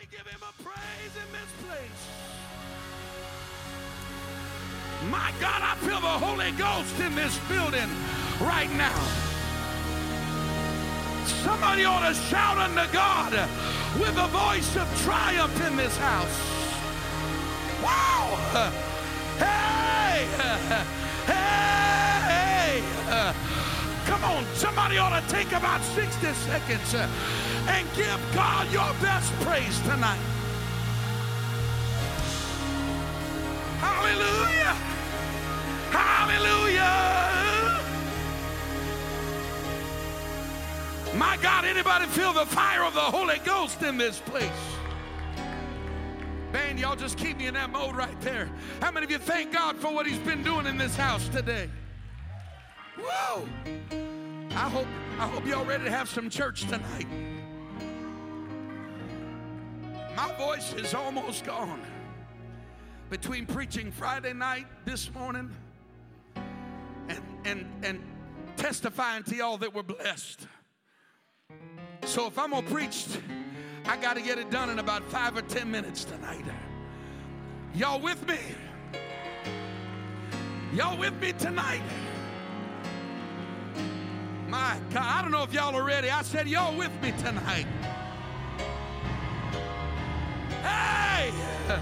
[0.00, 2.08] Somebody give him a praise in this place.
[5.10, 7.88] My God, I feel the Holy Ghost in this building
[8.40, 8.98] right now.
[11.42, 13.32] Somebody ought to shout unto God
[13.98, 16.38] with a voice of triumph in this house.
[17.82, 18.70] Wow!
[19.38, 20.96] Hey!
[24.60, 27.08] somebody ought to take about 60 seconds uh,
[27.68, 30.20] and give God your best praise tonight.
[33.78, 34.76] Hallelujah!
[35.90, 37.80] Hallelujah!
[41.16, 44.50] My God, anybody feel the fire of the Holy Ghost in this place?
[46.52, 48.50] Man, y'all just keep me in that mode right there.
[48.82, 51.70] How many of you thank God for what He's been doing in this house today?
[52.98, 53.48] Whoa!
[54.52, 54.86] I hope
[55.18, 57.06] I hope y'all ready to have some church tonight.
[60.16, 61.80] My voice is almost gone.
[63.10, 65.50] Between preaching Friday night this morning
[67.08, 68.02] and and and
[68.56, 70.46] testifying to y'all that we're blessed.
[72.04, 73.06] So if I'm gonna preach,
[73.86, 76.44] I gotta get it done in about five or ten minutes tonight.
[77.74, 78.38] Y'all with me?
[80.74, 81.82] Y'all with me tonight?
[84.50, 86.10] My God, I don't know if y'all are ready.
[86.10, 87.68] I said, y'all with me tonight.
[90.60, 91.30] Hey!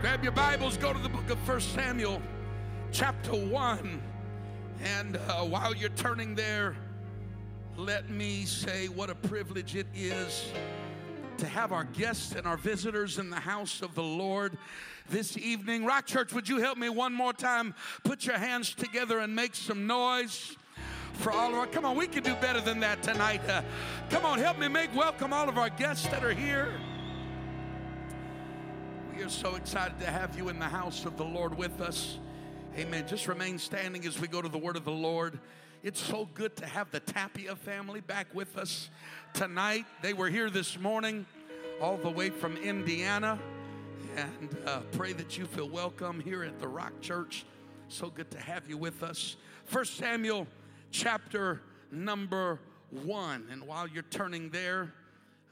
[0.00, 2.22] Grab your Bibles, go to the book of First Samuel,
[2.90, 4.00] chapter 1.
[4.82, 6.74] And uh, while you're turning there,
[7.76, 10.46] let me say what a privilege it is
[11.38, 14.56] to have our guests and our visitors in the house of the Lord
[15.10, 15.84] this evening.
[15.84, 17.74] Rock Church, would you help me one more time?
[18.04, 20.56] Put your hands together and make some noise
[21.14, 21.66] for all of our.
[21.66, 23.46] Come on, we can do better than that tonight.
[23.48, 23.62] Uh,
[24.08, 26.72] come on, help me make welcome all of our guests that are here.
[29.14, 32.18] We are so excited to have you in the house of the Lord with us.
[32.78, 33.06] Amen.
[33.06, 35.38] Just remain standing as we go to the word of the Lord.
[35.82, 38.90] It's so good to have the Tapia family back with us
[39.34, 39.86] tonight.
[40.02, 41.26] They were here this morning,
[41.80, 43.38] all the way from Indiana.
[44.16, 47.44] And uh, pray that you feel welcome here at the Rock Church.
[47.88, 49.36] So good to have you with us.
[49.66, 50.46] First Samuel
[50.90, 51.60] chapter
[51.90, 52.60] number
[52.90, 53.46] one.
[53.50, 54.94] And while you're turning there,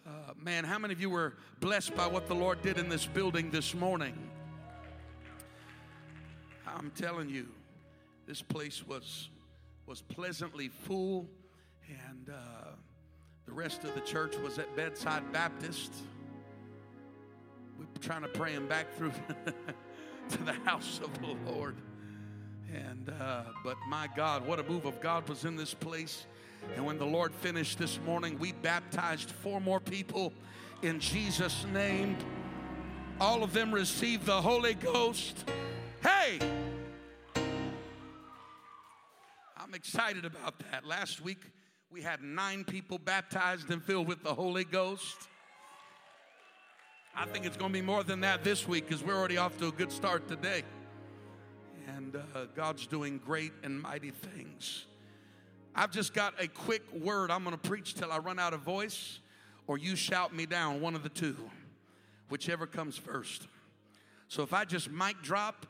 [0.07, 3.07] uh, man, how many of you were blessed by what the Lord did in this
[3.07, 4.17] building this morning?
[6.67, 7.47] I'm telling you,
[8.27, 9.29] this place was
[9.87, 11.29] was pleasantly full,
[12.09, 12.71] and uh,
[13.47, 15.93] the rest of the church was at Bedside Baptist.
[17.79, 19.13] We're trying to pray him back through
[20.31, 21.77] to the house of the Lord.
[22.73, 26.27] And uh, but my God, what a move of God was in this place.
[26.75, 30.33] And when the Lord finished this morning, we baptized four more people
[30.83, 32.17] in Jesus' name.
[33.21, 35.45] All of them received the Holy Ghost.
[36.03, 36.39] Hey!
[39.57, 40.85] I'm excited about that.
[40.85, 41.41] Last week,
[41.95, 45.29] we had nine people baptized and filled with the Holy Ghost.
[47.15, 49.57] I think it's going to be more than that this week because we're already off
[49.59, 50.65] to a good start today.
[51.97, 54.87] And uh, God's doing great and mighty things.
[55.73, 57.31] I've just got a quick word.
[57.31, 59.21] I'm going to preach till I run out of voice,
[59.69, 61.37] or you shout me down, one of the two,
[62.29, 63.47] whichever comes first.
[64.27, 65.65] So if I just mic drop,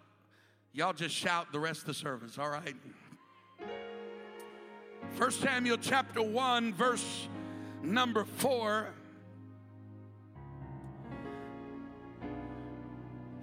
[0.73, 2.77] y'all just shout the rest of the service, all right?
[5.17, 7.29] 1 Samuel chapter 1, verse
[7.85, 8.89] number 4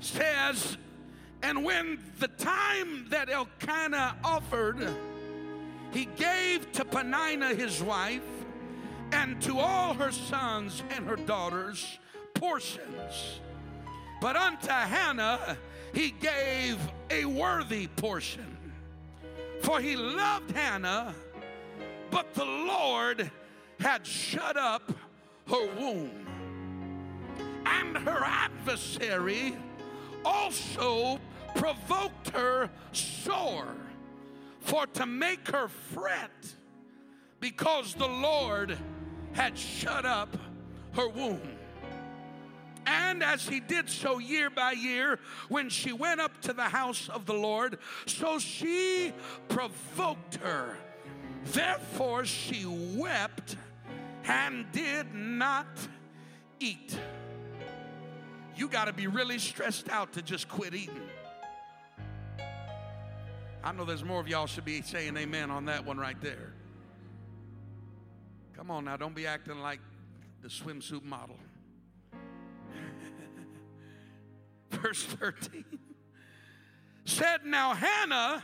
[0.01, 0.77] says,
[1.41, 4.85] And when the time that Elkanah offered,
[5.93, 8.27] he gave to Penina his wife
[9.13, 11.99] and to all her sons and her daughters
[12.33, 13.39] portions.
[14.19, 15.57] But unto Hannah
[15.93, 16.77] he gave
[17.09, 18.57] a worthy portion.
[19.61, 21.15] For he loved Hannah
[22.11, 23.31] but the Lord
[23.79, 24.91] had shut up
[25.47, 26.11] her womb.
[27.65, 29.55] And her adversary
[30.23, 31.19] also
[31.55, 33.75] provoked her sore
[34.59, 36.31] for to make her fret
[37.39, 38.77] because the Lord
[39.33, 40.35] had shut up
[40.93, 41.57] her womb.
[42.85, 45.19] And as he did so year by year,
[45.49, 49.13] when she went up to the house of the Lord, so she
[49.47, 50.75] provoked her
[51.45, 53.55] Therefore she wept
[54.25, 55.67] and did not
[56.59, 56.97] eat.
[58.55, 61.09] You got to be really stressed out to just quit eating.
[63.63, 66.53] I know there's more of y'all should be saying amen on that one right there.
[68.55, 69.79] Come on now, don't be acting like
[70.41, 71.37] the swimsuit model.
[74.71, 75.63] Verse 13
[77.05, 78.43] said, Now Hannah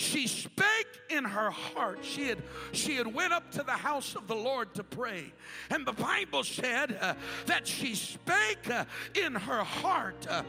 [0.00, 1.98] she spake in her heart.
[2.02, 2.42] She had
[2.72, 5.32] she had went up to the house of the lord to pray.
[5.68, 7.14] And the bible said uh,
[7.46, 10.42] that she spake uh, in her heart uh,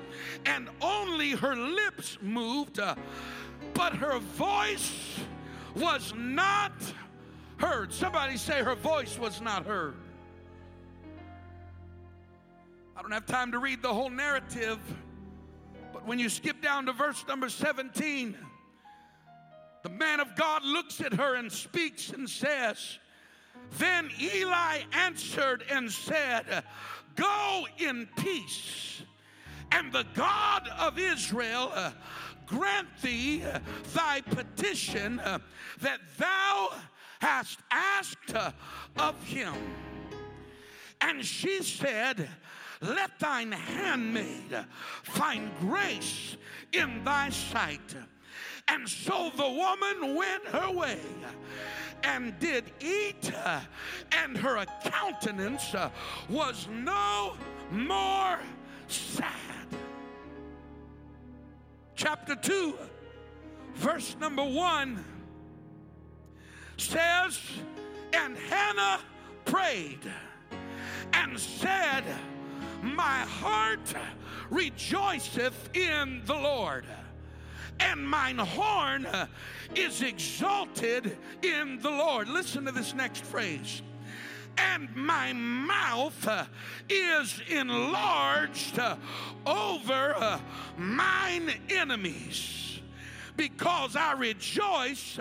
[0.45, 2.95] and only her lips moved uh,
[3.73, 5.19] but her voice
[5.75, 6.71] was not
[7.57, 7.91] heard.
[7.91, 9.95] Somebody say her voice was not heard.
[12.95, 14.79] I don't have time to read the whole narrative
[15.91, 18.37] but when you skip down to verse number 17
[19.83, 22.99] the man of God looks at her and speaks and says,
[23.77, 26.63] Then Eli answered and said,
[27.15, 29.01] Go in peace,
[29.71, 31.91] and the God of Israel uh,
[32.45, 33.59] grant thee uh,
[33.93, 35.39] thy petition uh,
[35.81, 36.69] that thou
[37.19, 38.33] hast asked
[38.97, 39.53] of him.
[41.01, 42.27] And she said,
[42.81, 44.65] Let thine handmaid
[45.03, 46.37] find grace
[46.71, 47.95] in thy sight.
[48.71, 50.99] And so the woman went her way
[52.03, 53.29] and did eat,
[54.13, 55.75] and her countenance
[56.29, 57.33] was no
[57.69, 58.39] more
[58.87, 59.67] sad.
[61.95, 62.77] Chapter 2,
[63.75, 65.03] verse number 1
[66.77, 67.41] says,
[68.13, 69.01] And Hannah
[69.43, 69.99] prayed
[71.11, 72.05] and said,
[72.81, 73.93] My heart
[74.49, 76.85] rejoiceth in the Lord
[77.81, 79.07] and mine horn
[79.75, 82.27] is exalted in the Lord.
[82.27, 83.81] Listen to this next phrase.
[84.57, 86.47] And my mouth
[86.89, 88.79] is enlarged
[89.45, 90.39] over
[90.77, 92.79] mine enemies
[93.37, 95.17] because I rejoice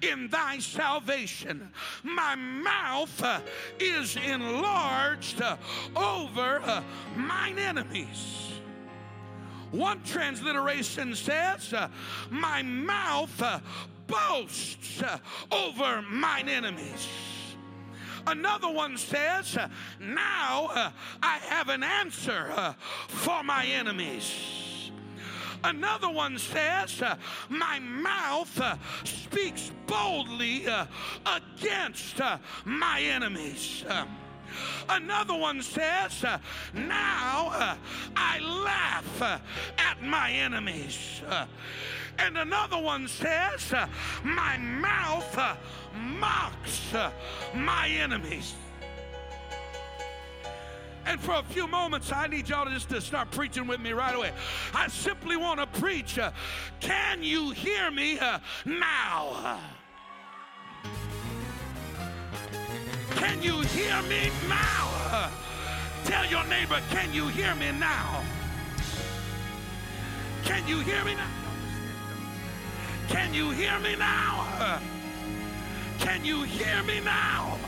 [0.00, 1.70] in thy salvation.
[2.02, 3.42] My mouth
[3.78, 5.42] is enlarged
[5.94, 6.82] over
[7.14, 8.51] mine enemies.
[9.72, 11.88] One transliteration says, uh,
[12.30, 13.58] My mouth uh,
[14.06, 15.18] boasts uh,
[15.50, 17.08] over mine enemies.
[18.26, 20.90] Another one says, uh, Now uh,
[21.22, 22.74] I have an answer uh,
[23.08, 24.90] for my enemies.
[25.64, 27.02] Another one says,
[27.48, 30.66] My mouth speaks boldly
[31.24, 32.20] against
[32.64, 33.84] my enemies.
[33.88, 34.08] Um,
[34.88, 36.24] Another one says,
[36.74, 37.76] Now uh,
[38.16, 39.38] I laugh uh,
[39.78, 41.22] at my enemies.
[42.18, 43.72] And another one says,
[44.22, 45.56] My mouth uh,
[45.94, 46.92] mocks
[47.54, 48.54] my enemies.
[51.04, 53.92] And for a few moments, I need y'all to just to start preaching with me
[53.92, 54.32] right away.
[54.72, 56.18] I simply want to preach.
[56.18, 56.30] Uh,
[56.80, 59.60] can you hear me uh, now?
[63.32, 65.30] Can you hear me now?
[66.04, 68.22] Tell your neighbor, can you hear me now?
[70.44, 71.30] Can you hear me now?
[73.08, 74.78] Can you hear me now?
[75.98, 77.58] Can you hear me now?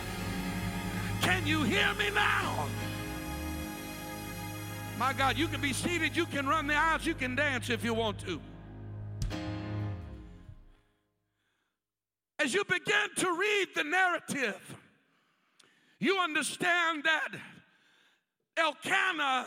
[1.23, 2.69] Can you hear me now?
[4.99, 7.83] My God, you can be seated, you can run the aisles, you can dance if
[7.83, 8.39] you want to.
[12.39, 14.61] As you begin to read the narrative,
[16.05, 17.29] you understand that
[18.59, 19.47] Elkanah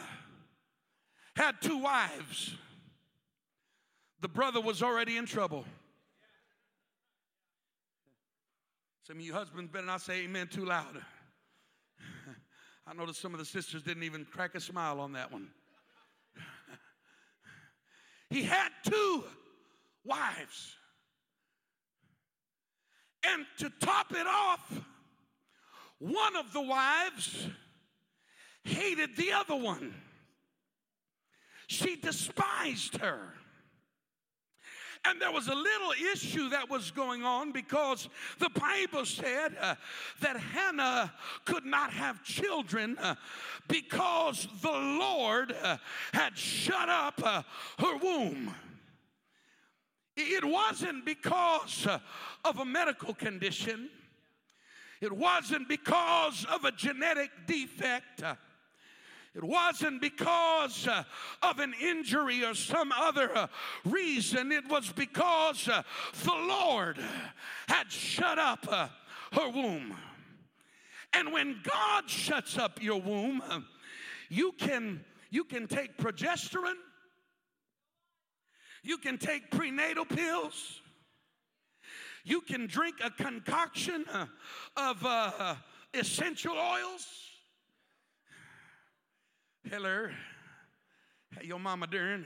[1.36, 2.56] had two wives.
[4.22, 5.66] The brother was already in trouble.
[9.04, 11.00] Some of you husbands better not say amen too loud.
[12.88, 15.50] I noticed some of the sisters didn't even crack a smile on that one.
[18.32, 19.24] he had two
[20.04, 20.76] wives.
[23.24, 24.82] And to top it off,
[26.00, 27.48] one of the wives
[28.64, 29.94] hated the other one.
[31.68, 33.34] She despised her.
[35.06, 39.76] And there was a little issue that was going on because the Bible said uh,
[40.22, 41.14] that Hannah
[41.46, 43.16] could not have children uh,
[43.68, 45.78] because the Lord uh,
[46.14, 47.44] had shut up uh,
[47.80, 48.54] her womb.
[50.18, 52.00] It wasn't because uh,
[52.44, 53.90] of a medical condition.
[55.02, 58.24] It wasn't because of a genetic defect.
[59.36, 61.04] It wasn't because uh,
[61.44, 63.48] of an injury or some other uh,
[63.86, 64.52] reason.
[64.52, 65.84] It was because uh,
[66.24, 66.98] the Lord
[67.68, 69.96] had shut up her womb.
[71.14, 73.44] And when God shuts up your womb,
[74.30, 76.74] you can you can take progesterone.
[78.82, 80.82] You can take prenatal pills.
[82.28, 84.26] You can drink a concoction uh,
[84.76, 85.56] of uh,
[85.94, 87.08] essential oils.
[89.64, 90.10] Hello.
[91.32, 92.26] Hey, your mama doing?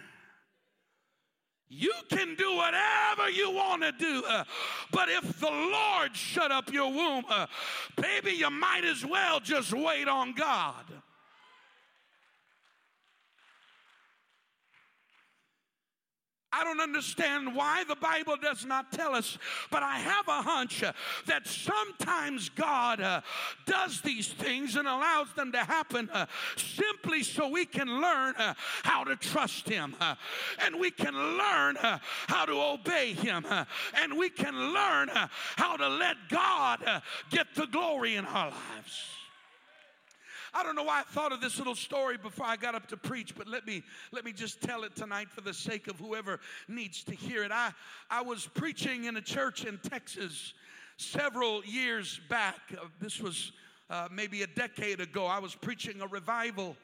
[1.70, 4.24] You can do whatever you want to do.
[4.28, 4.44] Uh,
[4.92, 7.46] but if the Lord shut up your womb, uh,
[7.96, 10.84] baby, you might as well just wait on God.
[16.54, 19.38] I don't understand why the Bible does not tell us,
[19.70, 20.92] but I have a hunch uh,
[21.26, 23.22] that sometimes God uh,
[23.66, 26.26] does these things and allows them to happen uh,
[26.58, 28.54] simply so we can learn uh,
[28.84, 30.16] how to trust Him uh,
[30.66, 33.46] and we can learn uh, how to obey Him
[33.94, 35.10] and we can learn
[35.56, 39.21] how to let God get the glory in our lives.
[40.54, 42.98] I don't know why I thought of this little story before I got up to
[42.98, 46.40] preach, but let me let me just tell it tonight for the sake of whoever
[46.68, 47.52] needs to hear it.
[47.52, 47.72] I
[48.10, 50.54] I was preaching in a church in Texas
[50.98, 52.60] several years back.
[52.74, 53.54] Uh, this was
[53.90, 55.26] uh, maybe a decade ago.
[55.26, 56.76] I was preaching a revival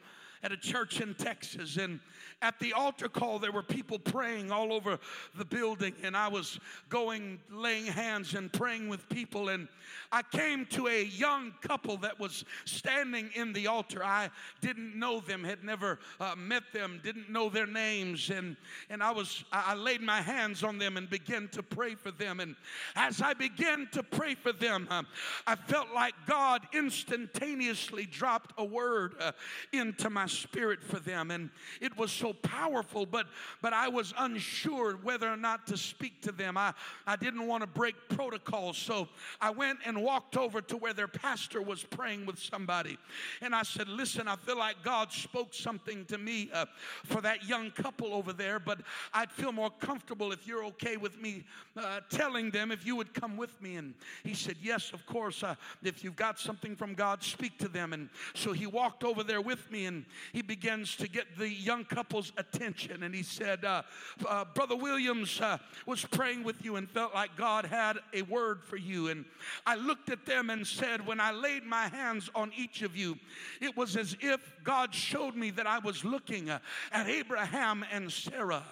[0.44, 1.77] at a church in Texas.
[1.77, 2.00] And
[2.41, 5.00] at the altar call, there were people praying all over
[5.36, 5.94] the building.
[6.03, 9.50] And I was going, laying hands and praying with people.
[9.50, 9.67] And
[10.12, 14.03] I came to a young couple that was standing in the altar.
[14.03, 14.29] I
[14.62, 18.29] didn't know them, had never uh, met them, didn't know their names.
[18.29, 18.56] And,
[18.89, 22.39] and I was, I laid my hands on them and began to pray for them.
[22.39, 22.56] And
[22.96, 25.03] as I began to pray for them, uh,
[25.46, 29.32] I felt like God instantaneously dropped a word uh,
[29.74, 31.31] into my spirit for them.
[31.31, 31.50] And
[31.81, 33.27] it was so powerful, but,
[33.62, 36.57] but I was unsure whether or not to speak to them.
[36.57, 36.74] I,
[37.05, 38.74] I didn't want to break protocol.
[38.74, 39.07] So
[39.41, 42.98] I went and walked over to where their pastor was praying with somebody.
[43.41, 46.65] And I said, Listen, I feel like God spoke something to me uh,
[47.05, 48.79] for that young couple over there, but
[49.13, 51.43] I'd feel more comfortable if you're okay with me
[51.75, 53.75] uh, telling them if you would come with me.
[53.75, 53.93] And
[54.24, 55.43] he said, Yes, of course.
[55.43, 57.93] Uh, if you've got something from God, speak to them.
[57.93, 61.86] And so he walked over there with me and he begins to get the young
[61.86, 63.04] couple's attention.
[63.04, 63.84] And he said, uh,
[64.28, 68.64] uh, Brother Williams uh, was praying with you and felt like God had a word
[68.64, 69.08] for you.
[69.08, 69.26] And
[69.66, 73.18] I looked at them and said, When I laid my hands on each of you,
[73.62, 76.60] it was as if God showed me that I was looking uh,
[76.92, 78.64] at Abraham and Sarah.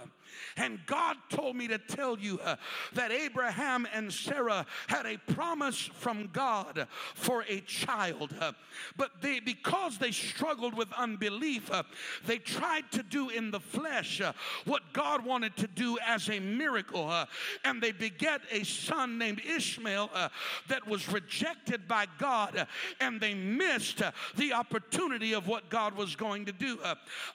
[0.58, 2.56] And God told me to tell you uh,
[2.94, 8.34] that Abraham and Sarah had a promise from God for a child.
[8.40, 8.54] Uh,
[8.96, 11.84] but they, because they struggled with unbelief, uh,
[12.26, 14.34] they tried to do in the flesh uh,
[14.66, 17.10] what God wanted to do as a miracle.
[17.10, 17.26] Uh,
[17.64, 20.30] and they beget a son named Ishmael uh,
[20.68, 22.68] that was rejected by God.
[23.00, 24.02] and they missed
[24.36, 26.80] the opportunity of what God was going to do.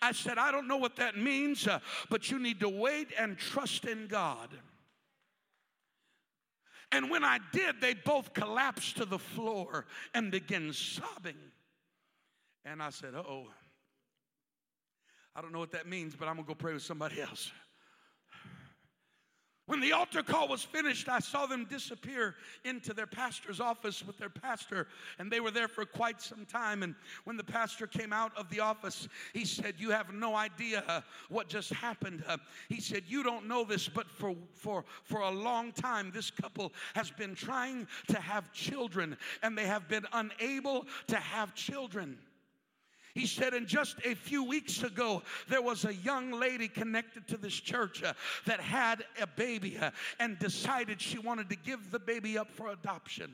[0.03, 1.69] I said, I don't know what that means,
[2.09, 4.49] but you need to wait wait and trust in God.
[6.93, 11.37] And when I did, they both collapsed to the floor and began sobbing.
[12.65, 13.47] And I said, oh,
[15.37, 17.53] I don't know what that means, but I'm gonna go pray with somebody else.
[19.71, 22.35] When the altar call was finished, I saw them disappear
[22.65, 24.89] into their pastor's office with their pastor,
[25.21, 26.83] and they were there for quite some time.
[26.83, 30.83] And when the pastor came out of the office, he said, You have no idea
[30.89, 32.25] uh, what just happened.
[32.27, 36.33] Uh, he said, You don't know this, but for, for, for a long time, this
[36.33, 42.19] couple has been trying to have children, and they have been unable to have children.
[43.15, 47.37] He said, and just a few weeks ago, there was a young lady connected to
[47.37, 48.13] this church uh,
[48.47, 52.69] that had a baby uh, and decided she wanted to give the baby up for
[52.69, 53.33] adoption.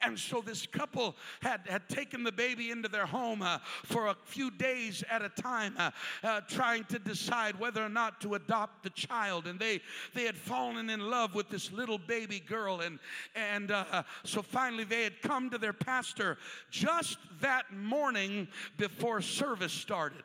[0.00, 4.16] And so this couple had, had taken the baby into their home uh, for a
[4.24, 5.90] few days at a time, uh,
[6.22, 9.46] uh, trying to decide whether or not to adopt the child.
[9.46, 9.80] And they,
[10.14, 12.80] they had fallen in love with this little baby girl.
[12.80, 12.98] And,
[13.34, 16.38] and uh, so finally they had come to their pastor
[16.70, 20.24] just that morning before service started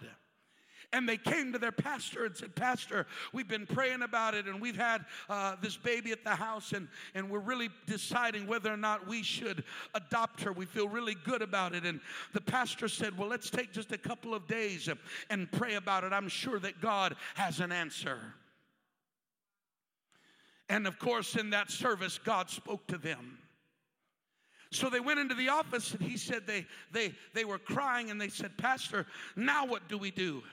[0.94, 4.62] and they came to their pastor and said, Pastor, we've been praying about it and
[4.62, 8.77] we've had uh, this baby at the house and, and we're really deciding whether or
[8.77, 9.63] not we should
[9.94, 10.51] adopt her.
[10.51, 11.86] We feel really good about it.
[11.86, 12.00] And
[12.34, 14.89] the pastor said, Well, let's take just a couple of days
[15.30, 16.13] and pray about it.
[16.13, 18.20] I'm sure that God has an answer.
[20.70, 23.38] And of course, in that service, God spoke to them.
[24.72, 28.20] So they went into the office and he said they, they, they were crying and
[28.20, 30.44] they said, Pastor, now what do we do?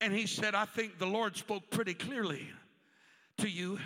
[0.00, 2.46] And he said, I think the Lord spoke pretty clearly
[3.38, 3.78] to you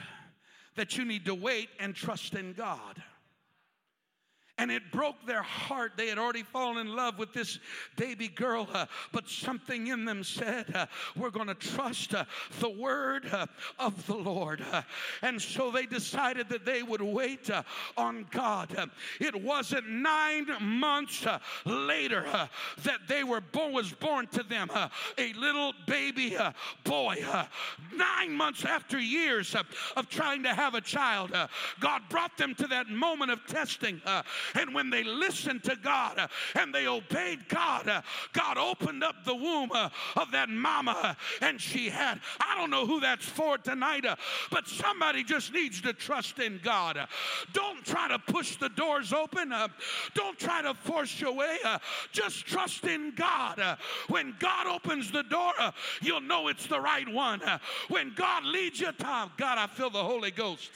[0.76, 3.02] that you need to wait and trust in God.
[4.62, 5.94] And it broke their heart.
[5.96, 7.58] They had already fallen in love with this
[7.96, 12.26] baby girl, uh, but something in them said, uh, We're going to trust uh,
[12.60, 13.46] the word uh,
[13.80, 14.64] of the Lord.
[14.70, 14.82] Uh,
[15.22, 17.64] and so they decided that they would wait uh,
[17.96, 18.70] on God.
[19.18, 21.26] it wasn't nine months
[21.64, 22.24] later
[22.84, 26.36] that they were born, was born to them a little baby
[26.84, 27.16] boy.
[27.96, 29.56] nine months after years
[29.96, 31.32] of trying to have a child,
[31.80, 34.00] God brought them to that moment of testing.
[34.54, 39.24] And when they listened to God uh, and they obeyed God, uh, God opened up
[39.24, 43.58] the womb uh, of that mama and she had, I don't know who that's for
[43.58, 44.04] tonight,
[44.50, 46.98] but somebody just needs to trust in God.
[47.52, 49.52] Don't try to push the doors open.
[50.14, 51.58] Don't try to force your way.
[52.12, 53.78] Just trust in God.
[54.08, 55.52] When God opens the door,
[56.00, 57.40] you'll know it's the right one.
[57.88, 60.70] When God leads you to God, I feel the Holy Ghost.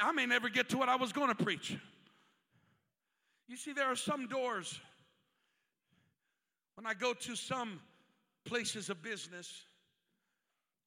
[0.00, 1.76] I may never get to what I was going to preach.
[3.48, 4.80] You see, there are some doors
[6.74, 7.80] when I go to some
[8.44, 9.62] places of business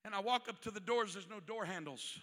[0.04, 2.20] and I walk up to the doors, there's no door handles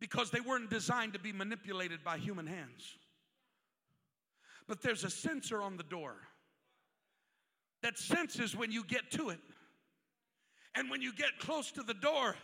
[0.00, 2.96] because they weren't designed to be manipulated by human hands.
[4.66, 6.14] But there's a sensor on the door
[7.82, 9.40] that senses when you get to it.
[10.74, 12.36] And when you get close to the door,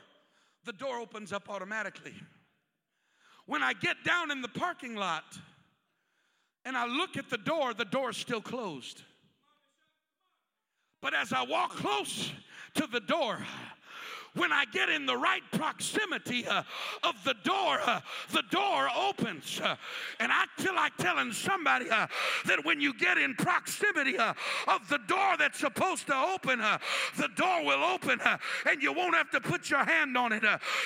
[0.64, 2.14] the door opens up automatically.
[3.46, 5.24] When I get down in the parking lot
[6.64, 9.02] and I look at the door, the door is still closed.
[11.02, 12.32] But as I walk close
[12.74, 13.38] to the door,
[14.34, 16.62] when I get in the right proximity uh,
[17.02, 18.00] of the door, uh,
[18.32, 19.60] the door opens.
[19.60, 19.76] Uh,
[20.20, 22.06] and I feel like telling somebody uh,
[22.46, 24.34] that when you get in proximity uh,
[24.68, 26.78] of the door that's supposed to open, uh,
[27.16, 28.20] the door will open
[28.66, 30.42] and you won't have to put your hand on it.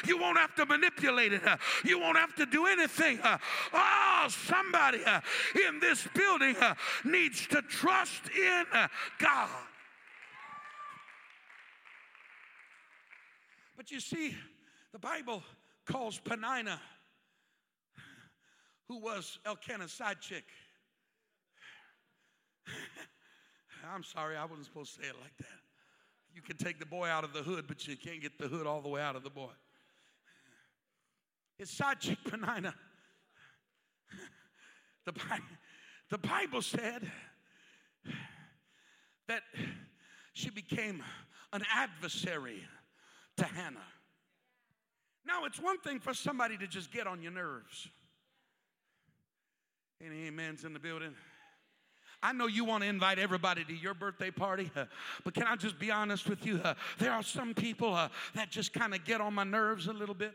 [0.07, 1.43] you won't have to manipulate it.
[1.85, 3.19] you won't have to do anything.
[3.25, 5.00] oh, somebody
[5.67, 6.57] in this building
[7.05, 8.64] needs to trust in
[9.19, 9.49] God.
[13.79, 14.35] But you see,
[14.93, 15.43] the Bible
[15.87, 16.79] calls Penina,
[18.89, 20.43] who was Elkanah's side chick.
[23.95, 25.61] I'm sorry, I wasn't supposed to say it like that.
[26.35, 28.67] You can take the boy out of the hood, but you can't get the hood
[28.67, 29.53] all the way out of the boy.
[31.57, 32.75] His side chick, Penina.
[35.05, 35.14] The,
[36.11, 37.11] the Bible said
[39.27, 39.41] that
[40.35, 41.03] she became
[41.55, 42.62] an adversary
[43.38, 43.79] to Hannah.
[45.27, 47.88] Now, it's one thing for somebody to just get on your nerves.
[50.05, 51.14] Any amens in the building?
[52.22, 54.70] I know you want to invite everybody to your birthday party,
[55.24, 56.61] but can I just be honest with you?
[56.98, 57.92] There are some people
[58.35, 60.33] that just kind of get on my nerves a little bit.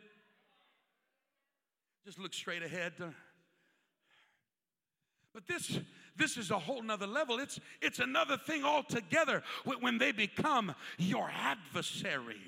[2.06, 2.94] Just look straight ahead.
[5.34, 5.80] But this,
[6.16, 7.40] this is a whole nother level.
[7.40, 9.44] It's, it's another thing altogether
[9.80, 12.40] when they become your adversary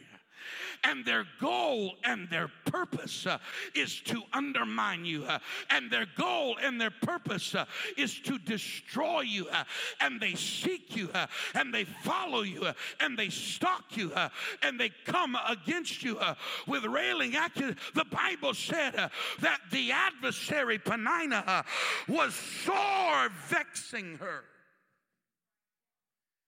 [0.83, 3.37] and their goal and their purpose uh,
[3.73, 7.65] is to undermine you, uh, and their goal and their purpose uh,
[7.97, 9.63] is to destroy you, uh,
[10.01, 14.11] and they seek you, uh, and they follow you, uh, and they stalk you,
[14.61, 16.19] and they come against you
[16.67, 17.75] with railing action.
[17.93, 18.93] The Bible said
[19.39, 21.65] that the adversary Penina
[22.07, 24.43] was sore vexing her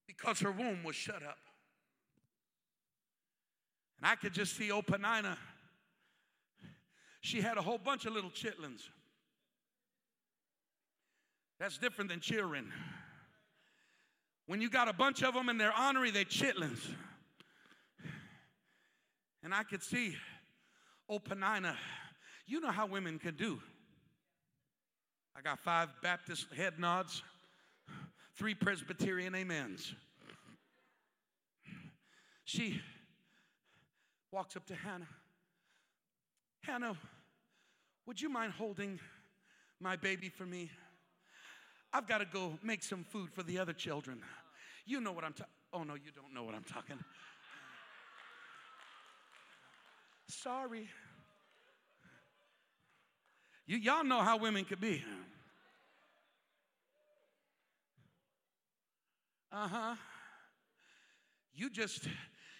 [0.07, 1.37] because her womb was shut up.
[3.97, 5.37] And I could just see old Penina.
[7.21, 8.81] She had a whole bunch of little chitlins.
[11.59, 12.71] That's different than children.
[14.45, 16.79] When you got a bunch of them in their honorary, they're chitlins.
[19.43, 20.15] And I could see
[21.09, 21.75] old Penina.
[22.45, 23.59] You know how women can do.
[25.35, 27.21] I got five Baptist head nods,
[28.37, 29.93] three Presbyterian amens.
[32.45, 32.81] She
[34.37, 35.07] walks up to Hannah.
[36.61, 36.95] Hannah,
[38.05, 38.99] would you mind holding
[39.79, 40.69] my baby for me?
[41.91, 44.21] I've got to go make some food for the other children.
[44.85, 45.53] You know what I'm talking.
[45.73, 46.99] Oh no, you don't know what I'm talking.
[50.27, 50.87] Sorry.
[53.65, 55.03] You, y'all know how women could be.
[59.51, 59.95] Uh huh.
[61.55, 62.07] You just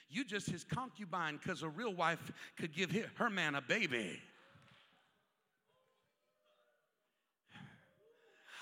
[0.09, 4.19] you just his concubine because a real wife could give her man a baby.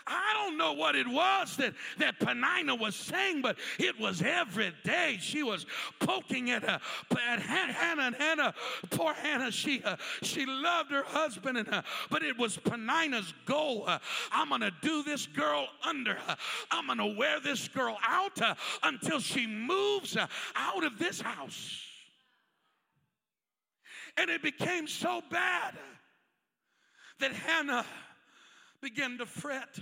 [0.08, 4.72] I don't know what it was that, that Penina was saying, but it was every
[4.84, 5.66] day she was
[6.00, 6.78] poking at, uh,
[7.28, 8.54] at Hannah and Hannah.
[8.92, 13.86] Poor Hannah, she, uh, she loved her husband, and, uh, but it was Penina's goal.
[13.88, 13.98] Uh,
[14.32, 16.18] I'm going to do this girl under.
[16.28, 16.36] Uh,
[16.70, 21.20] I'm going to wear this girl out uh, until she moves uh, out of this
[21.20, 21.82] house.
[24.18, 25.74] And it became so bad
[27.20, 27.86] that Hannah
[28.82, 29.80] began to fret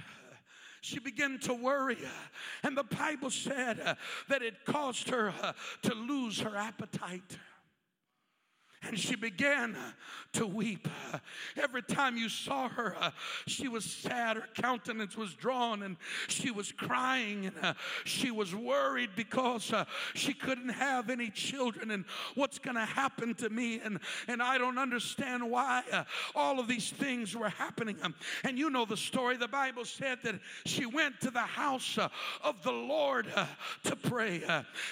[0.84, 1.98] she began to worry.
[2.62, 5.34] And the Bible said that it caused her
[5.84, 7.38] to lose her appetite
[8.88, 9.76] and she began
[10.34, 10.88] to weep.
[11.62, 12.96] Every time you saw her,
[13.48, 14.38] she was sad.
[14.38, 15.96] Her countenance was drawn and
[16.28, 21.92] she was crying and uh, she was worried because uh, she couldn't have any children
[21.92, 22.04] and
[22.36, 23.80] what's going to happen to me.
[23.80, 26.04] And, and I don't understand why uh,
[26.36, 27.98] all of these things were happening.
[28.02, 29.38] Um, and you know the story.
[29.38, 32.00] The Bible said that she went to the house
[32.44, 33.28] of the Lord
[33.84, 34.44] to pray.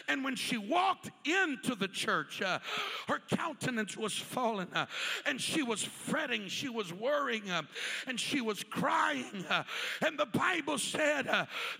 [0.08, 4.86] and when she walked into the church, her countenance countenance was fallen, uh,
[5.26, 7.63] and she was fretting, she was worrying, uh,
[8.08, 9.46] and she was crying.
[9.50, 9.63] Uh,
[10.06, 11.26] and the Bible said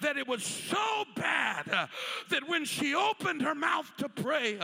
[0.02, 1.66] that it was so bad
[2.30, 4.58] that when she opened her mouth to pray,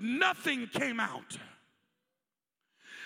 [0.00, 1.36] nothing came out.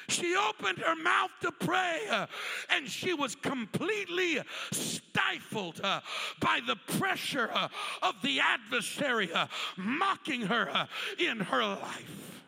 [0.08, 2.26] She opened her mouth to pray uh,
[2.68, 4.40] and she was completely
[4.72, 6.00] stifled uh,
[6.40, 7.68] by the pressure uh,
[8.02, 9.30] of the adversary
[9.76, 12.39] mocking her in her life.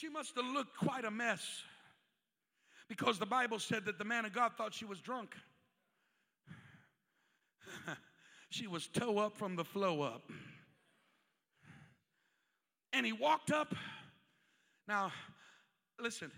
[0.00, 1.62] She must have looked quite a mess
[2.88, 5.34] because the Bible said that the man of God thought she was drunk.
[8.48, 10.22] she was toe up from the flow up.
[12.94, 13.74] And he walked up.
[14.88, 15.12] Now,
[16.00, 16.30] listen,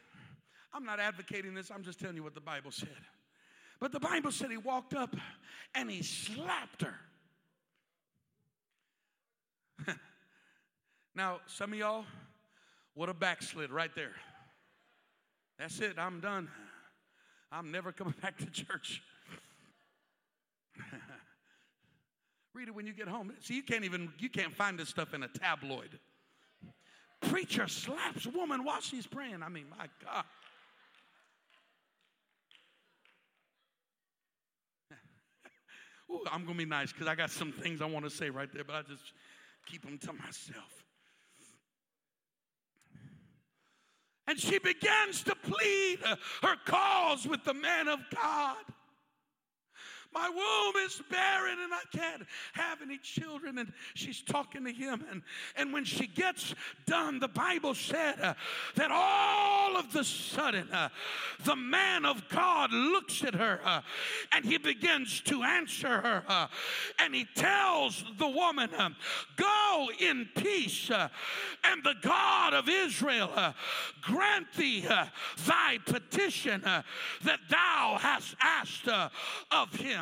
[0.75, 2.88] I'm not advocating this, I'm just telling you what the Bible said.
[3.79, 5.14] But the Bible said he walked up
[5.72, 6.96] and he slapped her.
[11.14, 12.05] now, some of y'all,
[12.94, 14.14] what a backslid right there.
[15.59, 15.98] That's it.
[15.98, 16.48] I'm done.
[17.50, 19.02] I'm never coming back to church.
[22.55, 23.33] Read it when you get home.
[23.40, 25.98] See, you can't even you can't find this stuff in a tabloid.
[27.20, 29.42] Preacher slaps woman while she's praying.
[29.42, 30.24] I mean, my God.
[36.11, 38.52] Ooh, I'm gonna be nice because I got some things I want to say right
[38.52, 39.12] there, but I just
[39.66, 40.81] keep them to myself.
[44.32, 45.98] And she begins to plead
[46.42, 48.56] her cause with the man of God.
[50.14, 52.22] My womb is barren and I can't
[52.53, 53.59] have any children.
[53.59, 55.05] And she's talking to him.
[55.11, 55.22] And,
[55.57, 56.55] and when she gets
[56.87, 58.35] done, the Bible said uh,
[58.75, 60.90] that all of the sudden uh,
[61.44, 63.81] the man of God looks at her uh,
[64.33, 66.25] and he begins to answer her.
[66.29, 66.46] Uh,
[66.98, 68.90] and he tells the woman, uh,
[69.37, 71.09] Go in peace, uh,
[71.64, 73.55] and the God of Israel
[74.03, 74.87] grant thee
[75.46, 78.88] thy petition that thou hast asked
[79.51, 80.01] of him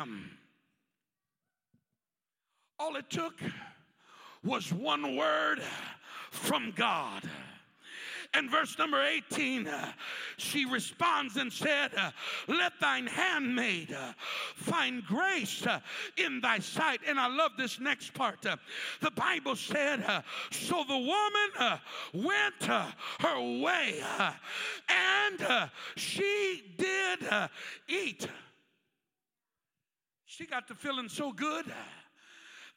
[2.79, 3.39] All it took
[4.43, 5.61] was one word
[6.31, 7.23] from God.
[8.33, 9.91] And verse number 18, uh,
[10.37, 11.91] she responds and said,
[12.47, 13.95] Let thine handmaid
[14.55, 15.65] find grace
[16.15, 17.01] in thy sight.
[17.05, 18.41] And I love this next part.
[18.41, 21.79] The Bible said, So the woman
[22.13, 22.63] went
[23.19, 24.01] her way
[24.87, 27.19] and she did
[27.89, 28.27] eat.
[30.41, 31.71] She got to feeling so good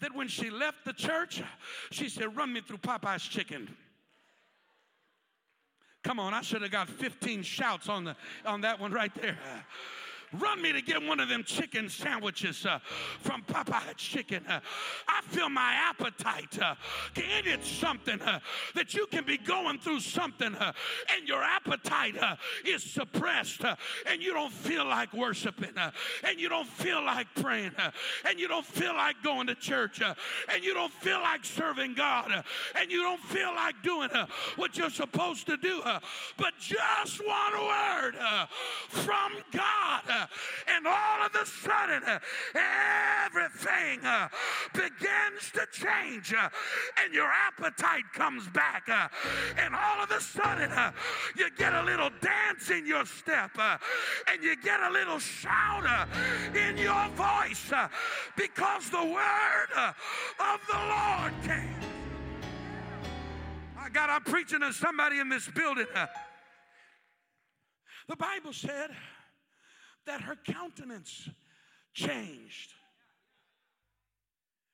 [0.00, 1.42] that when she left the church,
[1.90, 3.74] she said, Run me through Popeye's chicken.
[6.02, 9.38] Come on, I should have got 15 shouts on, the, on that one right there.
[10.40, 12.78] Run me to get one of them chicken sandwiches uh,
[13.20, 14.44] from Popeye Chicken.
[14.46, 14.60] Uh,
[15.06, 16.58] I feel my appetite.
[16.60, 16.74] Uh,
[17.14, 18.40] it is something uh,
[18.74, 20.72] that you can be going through something uh,
[21.14, 23.62] and your appetite uh, is suppressed
[24.06, 25.72] and you don't feel like worshiping
[26.24, 27.72] and you don't feel like praying
[28.28, 32.44] and you don't feel like going to church and you don't feel like serving God
[32.78, 34.08] and you don't feel like doing
[34.56, 35.80] what you're supposed to do.
[36.36, 38.14] but just one word
[38.88, 40.23] from God
[40.68, 42.02] and all of a sudden,
[42.54, 44.28] everything uh,
[44.72, 46.48] begins to change, uh,
[47.02, 49.08] and your appetite comes back, uh,
[49.58, 50.70] and all of a sudden,
[51.36, 53.50] you get a little dance in your step,
[54.30, 56.08] and you get a little shout
[56.54, 57.72] in your voice
[58.36, 61.74] because the word of the Lord came.
[63.76, 65.86] My God, I'm preaching to somebody in this building.
[68.08, 68.90] The Bible said
[70.06, 71.28] that her countenance
[71.92, 72.72] changed.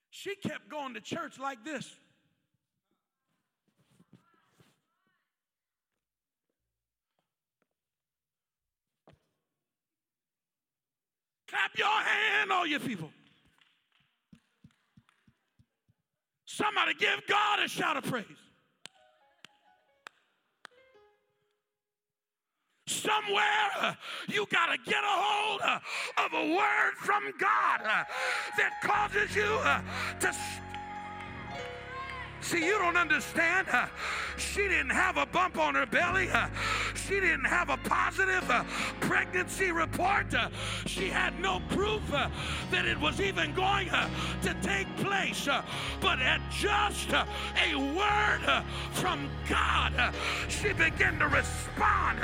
[0.09, 1.89] She kept going to church like this.
[11.47, 13.09] Clap your hand, all you people.
[16.45, 18.25] Somebody give God a shout of praise.
[22.91, 23.93] Somewhere uh,
[24.27, 25.79] you got to get a hold uh,
[26.25, 28.03] of a word from God uh,
[28.57, 29.59] that causes you
[30.19, 30.35] to
[32.41, 33.67] See, you don't understand.
[33.71, 33.85] Uh,
[34.35, 36.27] she didn't have a bump on her belly.
[36.29, 36.47] Uh,
[36.95, 38.63] she didn't have a positive uh,
[38.99, 40.33] pregnancy report.
[40.33, 40.49] Uh,
[40.87, 42.29] she had no proof uh,
[42.71, 44.09] that it was even going uh,
[44.41, 45.47] to take place.
[46.01, 50.13] but at just a word from God,
[50.49, 52.19] she began to respond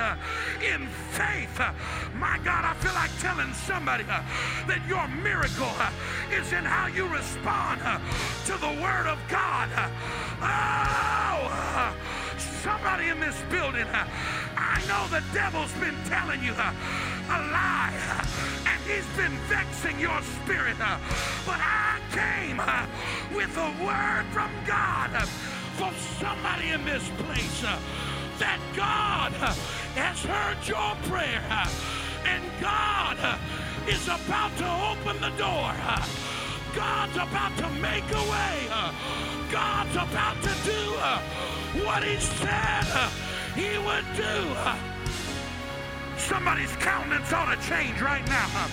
[0.64, 1.60] in faith.
[2.16, 5.72] my God, I feel like telling somebody that your miracle
[6.32, 8.00] is in how you respond uh,
[8.46, 9.70] to the word of God.
[9.76, 9.90] Uh,
[10.42, 11.94] oh, uh,
[12.62, 17.94] somebody in this building, I know the devil's been telling you a lie
[18.66, 20.78] and he's been vexing your spirit.
[20.78, 22.58] But I came
[23.36, 25.12] with a word from God
[25.78, 27.62] for somebody in this place
[28.40, 29.32] that God
[29.96, 31.44] has heard your prayer
[32.26, 33.40] and God
[33.88, 35.74] is about to open the door.
[36.76, 38.68] God's about to make a way.
[39.52, 42.86] God's about to do what he said
[43.56, 44.56] he would do.
[46.18, 48.68] Somebody's countenance ought to change right now.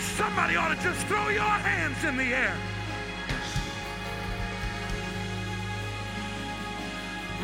[0.00, 2.56] Somebody ought to just throw your hands in the air.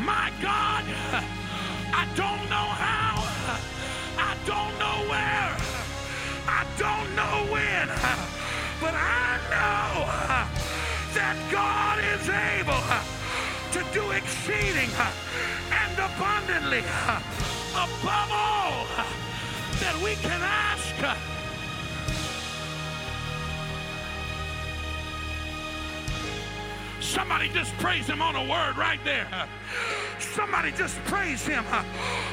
[0.01, 0.85] My God,
[1.95, 3.23] I don't know how,
[4.19, 5.52] I don't know where,
[6.47, 7.89] I don't know when
[8.83, 10.11] but I know
[11.15, 12.27] that God is
[12.59, 12.83] able
[13.71, 14.91] to do exceeding
[15.71, 16.83] and abundantly
[17.79, 18.87] above all
[19.79, 21.19] that we can ask.
[26.99, 29.29] Somebody just praise him on a word right there.
[30.19, 31.65] Somebody just praise him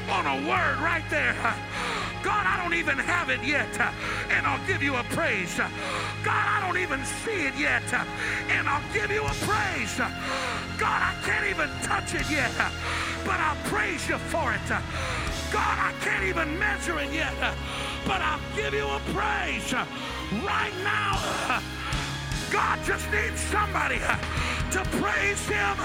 [0.09, 1.35] on a word right there.
[2.21, 3.69] God, I don't even have it yet,
[4.29, 5.57] and I'll give you a praise.
[5.57, 7.83] God, I don't even see it yet,
[8.49, 9.97] and I'll give you a praise.
[10.77, 12.51] God, I can't even touch it yet,
[13.25, 14.67] but I'll praise you for it.
[15.51, 17.33] God, I can't even measure it yet,
[18.05, 21.78] but I'll give you a praise right now.
[22.51, 25.77] God just needs somebody to praise him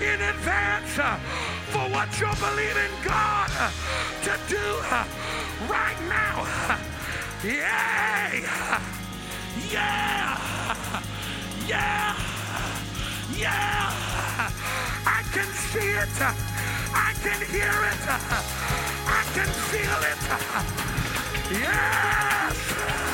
[0.00, 0.94] in advance
[1.70, 3.50] for what you're believing God
[4.22, 4.80] to do
[5.68, 6.46] right now.
[7.44, 8.32] Yeah.
[9.70, 10.38] Yeah.
[11.68, 12.16] Yeah.
[13.36, 14.50] Yeah.
[15.06, 16.08] I can see it.
[16.94, 18.02] I can hear it.
[19.06, 20.18] I can feel it.
[21.60, 23.11] Yes.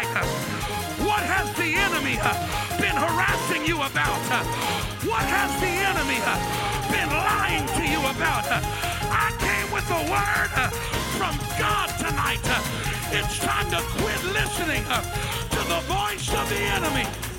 [0.00, 2.32] What has the enemy uh,
[2.80, 4.16] been harassing you about?
[5.04, 6.40] What has the enemy uh,
[6.88, 8.48] been lying to you about?
[9.12, 10.70] I came with a word uh,
[11.20, 12.40] from God tonight.
[13.12, 17.29] It's time to quit listening to the voice of the enemy.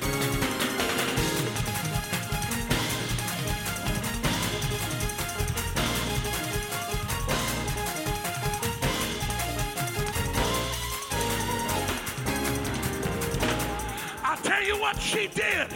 [15.11, 15.67] She did.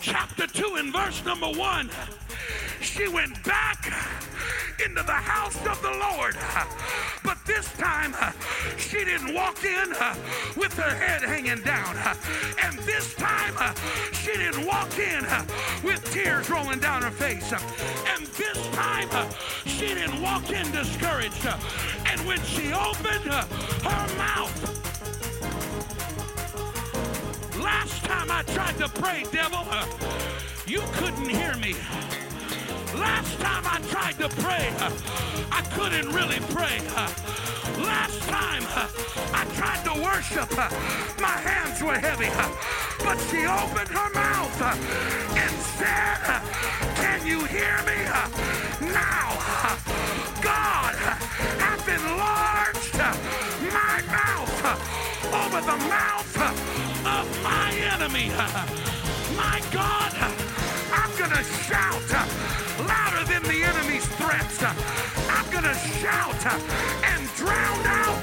[0.00, 1.90] Chapter 2 and verse number 1.
[2.80, 3.92] She went back
[4.82, 6.34] into the house of the Lord.
[7.22, 8.14] But this time,
[8.78, 9.90] she didn't walk in
[10.56, 11.96] with her head hanging down.
[12.62, 13.54] And this time,
[14.12, 15.26] she didn't walk in
[15.84, 17.52] with tears rolling down her face.
[17.52, 19.10] And this time,
[19.66, 21.46] she didn't walk in discouraged.
[22.06, 24.77] And when she opened her mouth,
[27.88, 29.86] Last time I tried to pray, devil, uh,
[30.66, 31.74] you couldn't hear me.
[32.94, 34.92] Last time I tried to pray, uh,
[35.50, 36.80] I couldn't really pray.
[36.94, 37.08] Uh,
[37.80, 38.88] last time uh,
[39.32, 40.68] I tried to worship, uh,
[41.18, 42.26] my hands were heavy.
[42.26, 42.52] Uh,
[42.98, 44.76] but she opened her mouth uh,
[45.40, 46.42] and said,
[47.00, 47.96] Can you hear me?
[48.92, 49.32] Now,
[50.42, 50.94] God
[51.56, 52.98] hath enlarged
[53.72, 54.48] my mouth
[55.32, 56.77] over the mouth
[57.48, 58.28] my enemy.
[59.36, 60.12] My God,
[60.92, 62.08] I'm going to shout
[62.92, 64.58] louder than the enemy's threats.
[64.62, 66.42] I'm going to shout
[67.10, 68.22] and drown out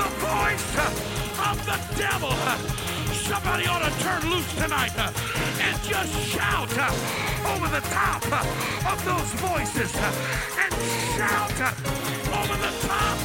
[0.00, 0.72] the voice
[1.48, 2.34] of the devil.
[3.30, 4.96] Somebody ought to turn loose tonight
[5.64, 6.74] and just shout
[7.52, 8.24] over the top
[8.90, 9.92] of those voices
[10.62, 10.72] and
[11.14, 11.58] shout
[12.40, 13.20] over the top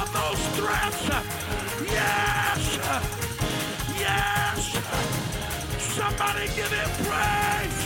[0.00, 1.02] of those threats.
[1.84, 3.21] Yes!
[4.02, 4.62] Yes!
[5.78, 7.78] Somebody give him praise!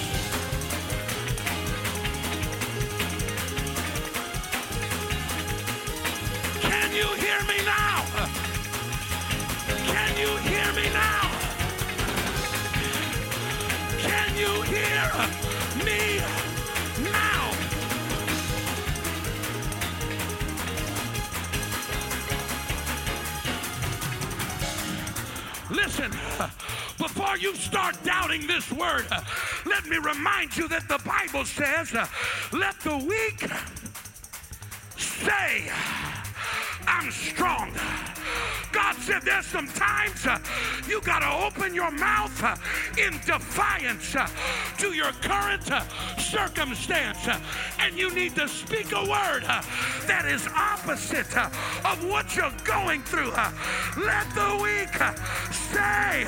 [6.62, 8.05] Can you hear me now?
[9.92, 11.31] Can you hear me now?
[13.98, 15.12] Can you hear
[15.85, 16.45] me
[25.77, 26.11] Listen,
[26.97, 29.07] before you start doubting this word,
[29.67, 31.93] let me remind you that the Bible says,
[32.51, 33.47] let the weak
[34.97, 35.71] say,
[36.87, 37.72] I'm strong.
[38.72, 40.38] God said there's some times uh,
[40.88, 42.57] you got to open your mouth uh,
[42.99, 44.29] in defiance uh,
[44.79, 45.81] to your current uh,
[46.18, 47.27] circumstance.
[47.27, 47.40] uh,
[47.81, 49.62] and you need to speak a word uh,
[50.07, 53.31] that is opposite of what you're going through.
[54.05, 54.92] let the weak
[55.53, 56.27] say,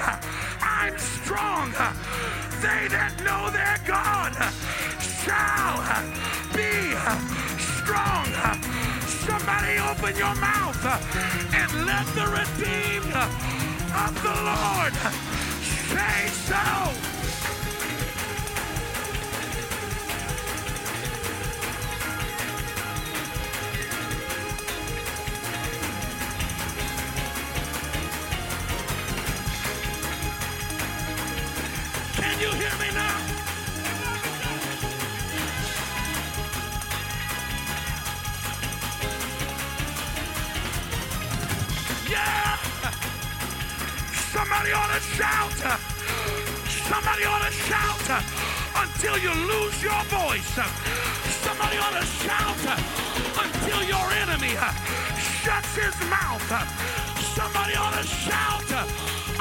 [0.62, 1.71] I'm strong.
[2.62, 4.33] they that know their God
[5.01, 5.85] shall
[6.55, 6.97] be
[7.59, 8.98] strong.
[9.29, 10.87] Somebody open your mouth
[11.53, 14.95] and let the redeemed of the Lord
[15.93, 17.17] say so.
[44.99, 45.53] To shout.
[46.91, 48.25] Somebody ought to shout
[48.83, 50.59] until you lose your voice.
[51.45, 52.59] Somebody ought to shout
[53.45, 54.55] until your enemy
[55.43, 56.43] shuts his mouth.
[57.37, 58.71] Somebody ought to shout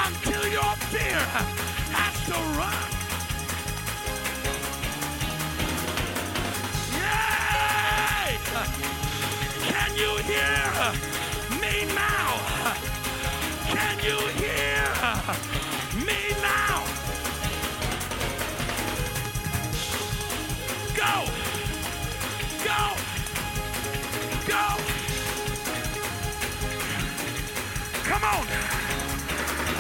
[0.06, 1.20] until your fear
[1.96, 2.90] has to run.
[9.72, 10.94] Can you hear
[11.62, 12.97] me now?
[13.70, 14.84] Can you hear
[16.06, 16.84] me now?
[20.96, 21.14] Go!
[22.64, 22.96] Go!
[24.48, 24.66] Go!
[28.04, 28.48] Come on!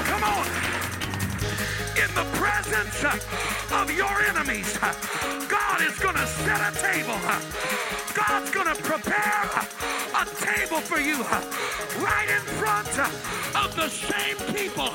[0.06, 0.48] Come on!
[1.98, 3.04] in the presence
[3.72, 4.78] of your enemies.
[5.48, 7.18] God is going to set a table.
[8.14, 9.50] God's going to prepare
[10.22, 11.22] a table for you
[12.02, 12.90] right in front
[13.56, 14.90] of the same people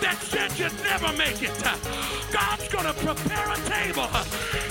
[0.00, 1.52] that said you'd never make it.
[2.32, 4.08] God's going to prepare a table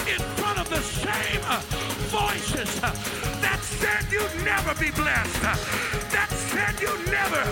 [0.10, 1.41] in front of the same
[2.10, 5.41] voices that said you'd never be blessed,
[6.12, 7.43] that said you'd never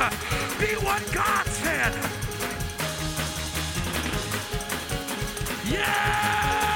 [0.57, 1.93] be what God said.
[5.69, 6.72] Yes!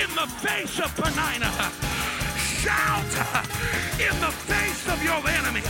[0.00, 1.52] In the face of Peninnah.
[2.38, 3.04] Shout
[4.00, 5.60] in the face of your enemy.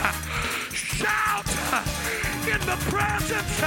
[0.72, 1.48] Shout
[2.46, 3.62] in the presence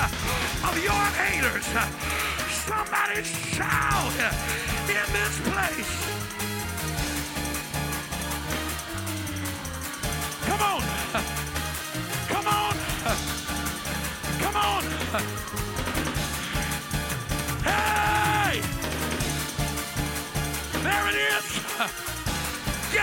[0.64, 1.66] of your haters.
[2.50, 4.14] Somebody shout
[4.88, 6.13] in this place.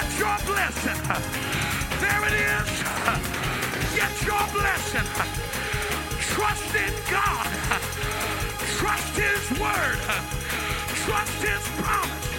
[0.01, 0.97] Get your blessing.
[2.01, 2.71] There it is.
[3.95, 5.05] Get your blessing.
[6.33, 7.47] Trust in God.
[8.79, 9.99] Trust His word.
[11.05, 12.30] Trust His promise.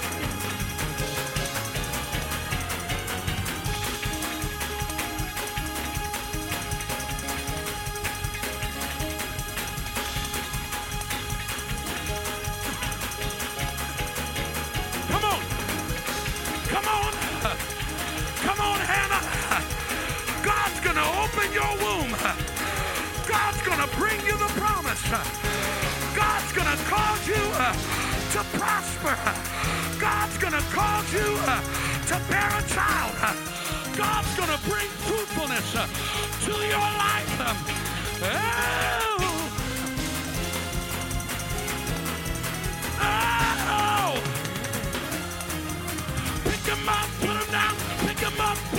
[23.81, 25.01] going to bring you the promise.
[26.15, 27.73] God's going to cause you uh,
[28.33, 29.17] to prosper.
[29.99, 31.61] God's going to cause you uh,
[32.07, 33.15] to bear a child.
[33.97, 35.87] God's going to bring fruitfulness uh,
[36.45, 37.41] to your life.
[38.23, 39.17] Oh.
[43.01, 44.21] Oh.
[46.43, 47.75] Pick him up, put him down,
[48.05, 48.70] pick him up.